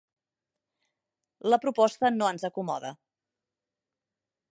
[1.53, 2.95] La proposta no ens acomoda.